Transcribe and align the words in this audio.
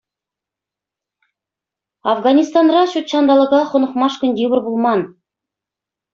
Афганистанра 2.13 2.81
ҫут 2.95 3.07
ҫанталӑка 3.13 3.61
хӑнӑхмашкӑн 3.75 4.31
йывӑр 4.43 4.61
пулман. 4.71 5.01